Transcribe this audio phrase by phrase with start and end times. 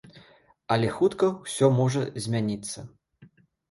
[0.75, 2.79] Але хутка ўсё можа змяніцца.